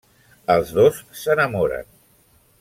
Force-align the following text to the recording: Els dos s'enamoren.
Els 0.53 0.71
dos 0.77 1.03
s'enamoren. 1.25 1.95